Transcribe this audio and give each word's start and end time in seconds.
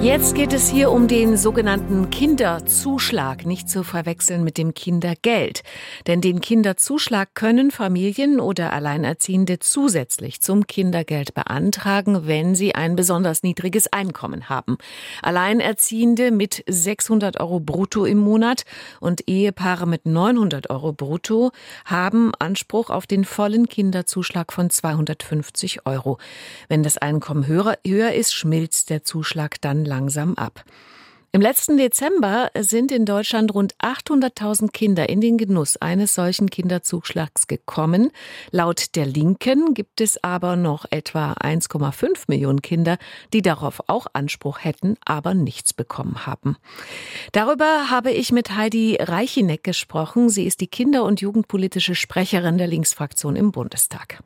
Jetzt 0.00 0.36
geht 0.36 0.52
es 0.52 0.70
hier 0.70 0.92
um 0.92 1.08
den 1.08 1.36
sogenannten 1.36 2.08
Kinderzuschlag, 2.10 3.44
nicht 3.44 3.68
zu 3.68 3.82
verwechseln 3.82 4.44
mit 4.44 4.56
dem 4.56 4.72
Kindergeld. 4.72 5.64
Denn 6.06 6.20
den 6.20 6.40
Kinderzuschlag 6.40 7.34
können 7.34 7.72
Familien 7.72 8.38
oder 8.38 8.72
Alleinerziehende 8.72 9.58
zusätzlich 9.58 10.40
zum 10.40 10.68
Kindergeld 10.68 11.34
beantragen, 11.34 12.28
wenn 12.28 12.54
sie 12.54 12.76
ein 12.76 12.94
besonders 12.94 13.42
niedriges 13.42 13.92
Einkommen 13.92 14.48
haben. 14.48 14.78
Alleinerziehende 15.20 16.30
mit 16.30 16.62
600 16.68 17.40
Euro 17.40 17.58
brutto 17.58 18.04
im 18.04 18.18
Monat 18.18 18.62
und 19.00 19.28
Ehepaare 19.28 19.88
mit 19.88 20.06
900 20.06 20.70
Euro 20.70 20.92
brutto 20.92 21.50
haben 21.84 22.30
Anspruch 22.38 22.90
auf 22.90 23.08
den 23.08 23.24
vollen 23.24 23.68
Kinderzuschlag 23.68 24.52
von 24.52 24.70
250 24.70 25.86
Euro. 25.86 26.18
Wenn 26.68 26.84
das 26.84 26.98
Einkommen 26.98 27.48
höher, 27.48 27.78
höher 27.84 28.12
ist, 28.12 28.32
schmilzt 28.32 28.90
der 28.90 29.02
Zuschlag 29.02 29.60
dann 29.60 29.87
langsam 29.88 30.34
ab. 30.34 30.64
Im 31.30 31.42
letzten 31.42 31.76
Dezember 31.76 32.50
sind 32.58 32.90
in 32.90 33.04
Deutschland 33.04 33.52
rund 33.52 33.76
800.000 33.76 34.72
Kinder 34.72 35.10
in 35.10 35.20
den 35.20 35.36
Genuss 35.36 35.76
eines 35.76 36.14
solchen 36.14 36.48
Kinderzuschlags 36.48 37.46
gekommen. 37.46 38.12
Laut 38.50 38.96
der 38.96 39.04
Linken 39.04 39.74
gibt 39.74 40.00
es 40.00 40.22
aber 40.24 40.56
noch 40.56 40.86
etwa 40.90 41.32
1,5 41.32 42.24
Millionen 42.28 42.62
Kinder, 42.62 42.96
die 43.34 43.42
darauf 43.42 43.82
auch 43.88 44.06
Anspruch 44.14 44.64
hätten, 44.64 44.96
aber 45.04 45.34
nichts 45.34 45.74
bekommen 45.74 46.24
haben. 46.24 46.56
Darüber 47.32 47.90
habe 47.90 48.10
ich 48.10 48.32
mit 48.32 48.56
Heidi 48.56 48.96
Reichineck 48.98 49.62
gesprochen. 49.62 50.30
Sie 50.30 50.46
ist 50.46 50.62
die 50.62 50.66
Kinder- 50.66 51.04
und 51.04 51.20
jugendpolitische 51.20 51.94
Sprecherin 51.94 52.56
der 52.56 52.68
Linksfraktion 52.68 53.36
im 53.36 53.52
Bundestag. 53.52 54.22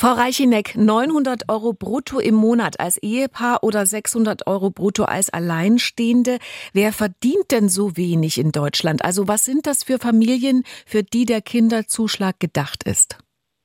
Frau 0.00 0.12
Reichineck, 0.12 0.76
900 0.76 1.48
Euro 1.48 1.72
brutto 1.72 2.20
im 2.20 2.36
Monat 2.36 2.78
als 2.78 3.02
Ehepaar 3.02 3.64
oder 3.64 3.84
600 3.84 4.46
Euro 4.46 4.70
brutto 4.70 5.02
als 5.02 5.28
Alleinstehende. 5.28 6.38
Wer 6.72 6.92
verdient 6.92 7.50
denn 7.50 7.68
so 7.68 7.96
wenig 7.96 8.38
in 8.38 8.52
Deutschland? 8.52 9.04
Also 9.04 9.26
was 9.26 9.44
sind 9.44 9.66
das 9.66 9.82
für 9.82 9.98
Familien, 9.98 10.62
für 10.86 11.02
die 11.02 11.24
der 11.24 11.40
Kinderzuschlag 11.40 12.38
gedacht 12.38 12.84
ist? 12.84 13.18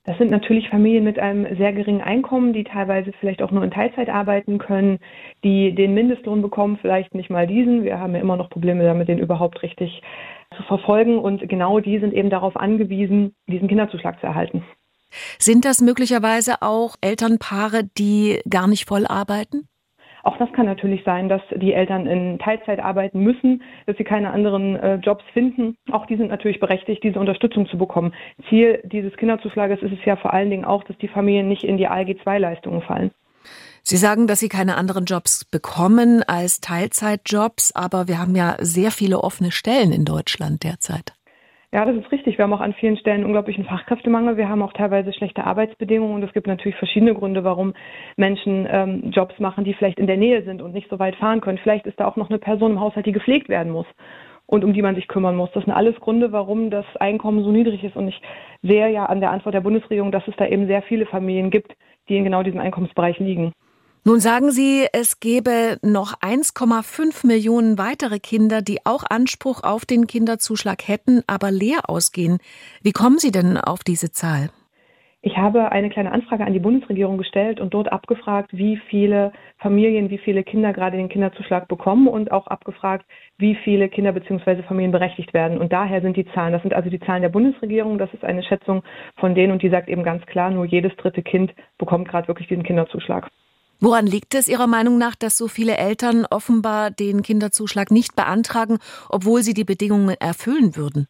Das 0.06 0.18
sind 0.18 0.32
natürlich 0.32 0.70
Familien 0.70 1.04
mit 1.04 1.20
einem 1.20 1.56
sehr 1.56 1.72
geringen 1.72 2.02
Einkommen, 2.02 2.52
die 2.52 2.64
teilweise 2.64 3.12
vielleicht 3.20 3.44
auch 3.44 3.52
nur 3.52 3.64
in 3.64 3.70
Teilzeit 3.70 4.10
arbeiten 4.10 4.58
können, 4.58 4.98
die 5.44 5.76
den 5.76 5.94
Mindestlohn 5.94 6.42
bekommen, 6.42 6.80
vielleicht 6.82 7.14
nicht 7.14 7.30
mal 7.30 7.46
diesen. 7.46 7.84
Wir 7.84 8.00
haben 8.00 8.16
ja 8.16 8.22
immer 8.22 8.38
noch 8.38 8.50
Probleme 8.50 8.84
damit, 8.84 9.08
den 9.08 9.20
überhaupt 9.20 9.62
richtig 9.62 10.02
zu 10.58 10.64
verfolgen. 10.64 11.20
Und 11.20 11.48
genau 11.48 11.80
die 11.80 12.00
sind 12.00 12.12
eben 12.12 12.32
darauf 12.32 12.58
angewiesen, 12.58 13.36
diesen 13.48 13.68
Kinderzuschlag 13.68 14.20
zu 14.20 14.26
erhalten. 14.26 14.64
Sind 15.40 15.66
das 15.66 15.82
möglicherweise 15.82 16.62
auch 16.62 16.96
Elternpaare, 17.02 17.84
die 17.98 18.42
gar 18.50 18.68
nicht 18.68 18.88
voll 18.88 19.06
arbeiten? 19.06 19.68
Auch 20.24 20.38
das 20.38 20.52
kann 20.54 20.66
natürlich 20.66 21.04
sein, 21.04 21.28
dass 21.28 21.42
die 21.54 21.74
Eltern 21.74 22.08
in 22.08 22.40
Teilzeit 22.40 22.80
arbeiten 22.80 23.20
müssen, 23.20 23.62
dass 23.86 23.98
sie 23.98 24.06
keine 24.06 24.32
anderen 24.32 24.78
äh, 24.78 24.96
Jobs 24.96 25.24
finden. 25.34 25.76
Auch 25.92 26.06
die 26.06 26.16
sind 26.16 26.30
natürlich 26.30 26.62
berechtigt, 26.62 27.04
diese 27.04 27.20
Unterstützung 27.20 27.68
zu 27.68 27.78
bekommen. 27.78 28.14
Ziel 28.48 28.82
dieses 28.86 29.16
Kinderzuschlages 29.18 29.82
ist 29.82 29.92
es 29.92 30.06
ja 30.06 30.16
vor 30.16 30.34
allen 30.34 30.50
Dingen 30.50 30.64
auch, 30.64 30.86
dass 30.86 30.98
die 31.00 31.10
Familien 31.10 31.50
nicht 31.50 31.66
in 31.66 31.76
die 31.76 31.90
ALG-2-Leistungen 31.90 32.82
fallen. 32.84 33.12
Sie 33.86 33.98
sagen, 33.98 34.28
dass 34.28 34.40
Sie 34.40 34.48
keine 34.48 34.78
anderen 34.78 35.04
Jobs 35.04 35.44
bekommen 35.44 36.24
als 36.24 36.62
Teilzeitjobs, 36.62 37.74
aber 37.76 38.08
wir 38.08 38.18
haben 38.18 38.34
ja 38.34 38.56
sehr 38.62 38.92
viele 38.92 39.20
offene 39.20 39.52
Stellen 39.52 39.92
in 39.92 40.06
Deutschland 40.06 40.64
derzeit. 40.64 41.12
Ja, 41.74 41.86
das 41.86 41.96
ist 41.96 42.12
richtig. 42.12 42.38
Wir 42.38 42.44
haben 42.44 42.54
auch 42.54 42.62
an 42.62 42.76
vielen 42.76 42.98
Stellen 42.98 43.26
unglaublichen 43.26 43.66
Fachkräftemangel. 43.66 44.38
Wir 44.38 44.48
haben 44.48 44.62
auch 44.62 44.74
teilweise 44.74 45.12
schlechte 45.12 45.44
Arbeitsbedingungen 45.44 46.14
und 46.14 46.22
es 46.22 46.32
gibt 46.32 46.46
natürlich 46.46 46.78
verschiedene 46.78 47.16
Gründe, 47.16 47.44
warum 47.44 47.74
Menschen 48.16 48.68
ähm, 48.70 49.10
Jobs 49.10 49.40
machen, 49.40 49.64
die 49.64 49.74
vielleicht 49.74 49.98
in 49.98 50.06
der 50.06 50.18
Nähe 50.18 50.44
sind 50.44 50.62
und 50.62 50.72
nicht 50.72 50.88
so 50.92 51.00
weit 51.00 51.16
fahren 51.16 51.42
können. 51.42 51.58
Vielleicht 51.58 51.88
ist 51.88 52.00
da 52.00 52.08
auch 52.08 52.16
noch 52.16 52.30
eine 52.30 52.38
Person 52.38 52.74
im 52.74 52.80
Haushalt, 52.80 53.08
die 53.08 53.12
gepflegt 53.12 53.50
werden 53.50 53.74
muss 53.74 53.88
und 54.46 54.64
um 54.64 54.74
die 54.74 54.84
man 54.84 54.94
sich 54.94 55.08
kümmern 55.08 55.36
muss. 55.36 55.50
Das 55.54 55.64
sind 55.64 55.74
alles 55.74 56.00
Gründe, 56.00 56.32
warum 56.32 56.70
das 56.70 56.86
Einkommen 56.98 57.44
so 57.44 57.52
niedrig 57.52 57.84
ist. 57.84 57.96
Und 57.96 58.08
ich 58.08 58.22
sehe 58.62 58.92
ja 58.92 59.08
an 59.08 59.20
der 59.20 59.32
Antwort 59.32 59.56
der 59.56 59.62
Bundesregierung, 59.62 60.12
dass 60.12 60.28
es 60.28 60.36
da 60.36 60.46
eben 60.46 60.68
sehr 60.68 60.84
viele 60.84 61.08
Familien 61.08 61.50
gibt, 61.50 61.74
die 62.08 62.18
in 62.18 62.24
genau 62.24 62.44
diesem 62.44 62.60
Einkommensbereich 62.60 63.18
liegen. 63.18 63.52
Nun 64.06 64.20
sagen 64.20 64.52
Sie, 64.52 64.86
es 64.92 65.22
gäbe 65.22 65.78
noch 65.82 66.20
1,5 66.20 67.26
Millionen 67.26 67.78
weitere 67.78 68.20
Kinder, 68.20 68.62
die 68.62 68.80
auch 68.86 69.06
Anspruch 69.10 69.64
auf 69.64 69.86
den 69.86 70.08
Kinderzuschlag 70.08 70.86
hätten, 70.90 71.22
aber 71.26 71.52
leer 71.52 71.90
ausgehen. 71.90 72.40
Wie 72.82 72.92
kommen 72.92 73.18
Sie 73.18 73.32
denn 73.32 73.58
auf 73.58 73.86
diese 73.86 74.12
Zahl? 74.12 74.50
Ich 75.22 75.38
habe 75.38 75.72
eine 75.72 75.90
kleine 75.90 76.12
Anfrage 76.12 76.44
an 76.44 76.52
die 76.52 76.60
Bundesregierung 76.60 77.18
gestellt 77.18 77.62
und 77.62 77.74
dort 77.74 77.94
abgefragt, 77.94 78.50
wie 78.52 78.76
viele 78.90 79.32
Familien, 79.58 80.10
wie 80.10 80.18
viele 80.18 80.44
Kinder 80.44 80.74
gerade 80.74 80.98
den 80.98 81.08
Kinderzuschlag 81.08 81.70
bekommen 81.70 82.10
und 82.10 82.30
auch 82.30 82.48
abgefragt, 82.48 83.06
wie 83.38 83.56
viele 83.64 83.88
Kinder 83.88 84.12
bzw. 84.12 84.64
Familien 84.64 84.92
berechtigt 84.92 85.34
werden. 85.34 85.58
Und 85.58 85.72
daher 85.72 86.02
sind 86.02 86.18
die 86.18 86.26
Zahlen, 86.34 86.52
das 86.52 86.62
sind 86.62 86.74
also 86.74 86.90
die 86.90 87.00
Zahlen 87.00 87.22
der 87.22 87.30
Bundesregierung, 87.30 87.98
das 87.98 88.14
ist 88.14 88.26
eine 88.26 88.44
Schätzung 88.44 88.84
von 89.16 89.34
denen 89.34 89.54
und 89.54 89.62
die 89.62 89.70
sagt 89.70 89.88
eben 89.88 90.04
ganz 90.04 90.26
klar, 90.26 90.52
nur 90.52 90.66
jedes 90.66 90.94
dritte 90.98 91.24
Kind 91.24 91.54
bekommt 91.78 92.10
gerade 92.10 92.28
wirklich 92.28 92.50
diesen 92.50 92.64
Kinderzuschlag. 92.64 93.30
Woran 93.84 94.08
liegt 94.08 94.34
es 94.34 94.48
Ihrer 94.48 94.68
Meinung 94.68 94.98
nach, 94.98 95.14
dass 95.14 95.38
so 95.38 95.50
viele 95.50 95.76
Eltern 95.76 96.26
offenbar 96.26 96.90
den 96.90 97.22
Kinderzuschlag 97.22 97.92
nicht 97.92 98.16
beantragen, 98.16 98.80
obwohl 99.10 99.44
sie 99.44 99.54
die 99.54 99.66
Bedingungen 99.66 100.16
erfüllen 100.22 100.78
würden? 100.78 101.10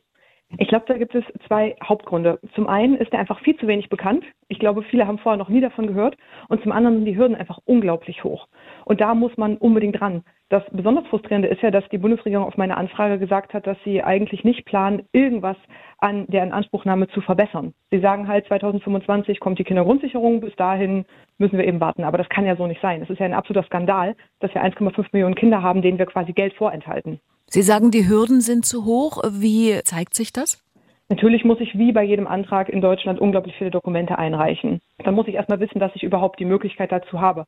Ich 0.58 0.68
glaube, 0.68 0.86
da 0.88 0.98
gibt 0.98 1.16
es 1.16 1.24
zwei 1.48 1.76
Hauptgründe. 1.84 2.40
Zum 2.54 2.68
einen 2.68 2.96
ist 2.98 3.12
er 3.12 3.20
einfach 3.20 3.40
viel 3.40 3.58
zu 3.58 3.68
wenig 3.68 3.90
bekannt. 3.90 4.24
Ich 4.50 4.60
glaube, 4.60 4.84
viele 4.84 5.08
haben 5.08 5.18
vorher 5.18 5.38
noch 5.38 5.50
nie 5.50 5.62
davon 5.62 5.88
gehört. 5.88 6.16
Und 6.48 6.62
zum 6.62 6.72
anderen 6.72 6.98
sind 6.98 7.06
die 7.06 7.18
Hürden 7.18 7.36
einfach 7.36 7.60
unglaublich 7.66 8.24
hoch. 8.24 8.48
Und 8.86 9.02
da 9.02 9.16
muss 9.16 9.36
man 9.36 9.58
unbedingt 9.58 10.00
ran. 10.00 10.24
Das 10.50 10.64
besonders 10.72 11.08
frustrierende 11.08 11.48
ist 11.48 11.64
ja, 11.64 11.72
dass 11.72 11.88
die 11.90 11.98
Bundesregierung 11.98 12.46
auf 12.46 12.58
meine 12.58 12.78
Anfrage 12.78 13.18
gesagt 13.18 13.56
hat, 13.56 13.66
dass 13.66 13.78
sie 13.84 14.04
eigentlich 14.04 14.44
nicht 14.44 14.66
planen, 14.66 15.08
irgendwas 15.12 15.58
an 15.98 16.28
der 16.28 16.44
Inanspruchnahme 16.44 17.08
zu 17.08 17.22
verbessern. 17.22 17.74
Sie 17.90 18.00
sagen 18.00 18.28
halt, 18.28 18.46
2025 18.46 19.40
kommt 19.40 19.58
die 19.58 19.64
Kindergrundsicherung, 19.64 20.42
bis 20.42 20.56
dahin 20.56 21.06
müssen 21.40 21.58
wir 21.58 21.66
eben 21.66 21.80
warten. 21.80 22.04
Aber 22.04 22.20
das 22.20 22.30
kann 22.30 22.46
ja 22.46 22.56
so 22.56 22.68
nicht 22.68 22.82
sein. 22.82 23.02
Es 23.02 23.10
ist 23.10 23.20
ja 23.20 23.26
ein 23.26 23.34
absoluter 23.34 23.66
Skandal, 23.66 24.16
dass 24.40 24.54
wir 24.54 24.64
1,5 24.64 25.08
Millionen 25.14 25.34
Kinder 25.34 25.64
haben, 25.64 25.82
denen 25.82 25.98
wir 25.98 26.06
quasi 26.06 26.34
Geld 26.34 26.54
vorenthalten. 26.54 27.20
Sie 27.50 27.62
sagen, 27.62 27.92
die 27.92 28.08
Hürden 28.08 28.42
sind 28.42 28.66
zu 28.66 28.86
hoch. 28.86 29.22
Wie 29.30 29.80
zeigt 29.84 30.16
sich 30.16 30.34
das? 30.34 30.64
Natürlich 31.10 31.44
muss 31.44 31.60
ich 31.60 31.78
wie 31.78 31.92
bei 31.92 32.04
jedem 32.04 32.28
Antrag 32.28 32.70
in 32.70 32.82
Deutschland 32.82 33.20
unglaublich 33.20 33.56
viele 33.58 33.72
Dokumente 33.72 34.18
einreichen. 34.18 34.80
Dann 35.04 35.14
muss 35.14 35.28
ich 35.28 35.36
erstmal 35.36 35.60
wissen, 35.60 35.80
dass 35.80 35.92
ich 35.96 36.04
überhaupt 36.04 36.40
die 36.40 36.46
Möglichkeit 36.46 36.92
dazu 36.92 37.22
habe. 37.22 37.46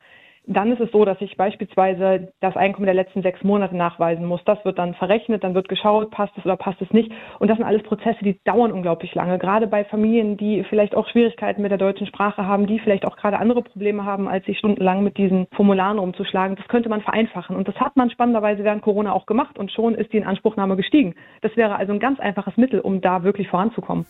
Dann 0.47 0.71
ist 0.71 0.79
es 0.79 0.91
so, 0.91 1.05
dass 1.05 1.19
ich 1.21 1.37
beispielsweise 1.37 2.31
das 2.39 2.55
Einkommen 2.55 2.85
der 2.85 2.93
letzten 2.93 3.23
sechs 3.23 3.43
Monate 3.43 3.75
nachweisen 3.75 4.25
muss. 4.25 4.43
Das 4.45 4.63
wird 4.63 4.77
dann 4.77 4.93
verrechnet, 4.93 5.43
dann 5.43 5.55
wird 5.55 5.67
geschaut, 5.69 6.11
passt 6.11 6.33
es 6.37 6.45
oder 6.45 6.55
passt 6.55 6.81
es 6.81 6.91
nicht. 6.91 7.11
Und 7.39 7.49
das 7.49 7.57
sind 7.57 7.65
alles 7.65 7.83
Prozesse, 7.83 8.19
die 8.21 8.39
dauern 8.43 8.71
unglaublich 8.71 9.15
lange. 9.15 9.39
Gerade 9.39 9.65
bei 9.67 9.83
Familien, 9.85 10.37
die 10.37 10.63
vielleicht 10.69 10.95
auch 10.95 11.07
Schwierigkeiten 11.09 11.61
mit 11.61 11.71
der 11.71 11.79
deutschen 11.79 12.05
Sprache 12.05 12.45
haben, 12.45 12.67
die 12.67 12.79
vielleicht 12.79 13.05
auch 13.05 13.17
gerade 13.17 13.39
andere 13.39 13.63
Probleme 13.63 14.05
haben, 14.05 14.27
als 14.27 14.45
sich 14.45 14.59
stundenlang 14.59 15.03
mit 15.03 15.17
diesen 15.17 15.47
Formularen 15.55 15.97
rumzuschlagen. 15.97 16.55
Das 16.55 16.67
könnte 16.67 16.89
man 16.89 17.01
vereinfachen. 17.01 17.55
Und 17.55 17.67
das 17.67 17.75
hat 17.75 17.95
man 17.95 18.11
spannenderweise 18.11 18.63
während 18.63 18.83
Corona 18.83 19.13
auch 19.13 19.25
gemacht. 19.25 19.57
Und 19.57 19.71
schon 19.71 19.95
ist 19.95 20.13
die 20.13 20.17
Inanspruchnahme 20.17 20.75
gestiegen. 20.75 21.15
Das 21.41 21.55
wäre 21.57 21.75
also 21.75 21.93
ein 21.93 21.99
ganz 21.99 22.19
einfaches 22.19 22.55
Mittel, 22.57 22.79
um 22.81 23.01
da 23.01 23.23
wirklich 23.23 23.47
voranzukommen. 23.47 24.05